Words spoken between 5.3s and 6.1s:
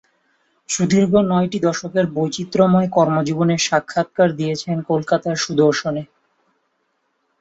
দূরদর্শনে।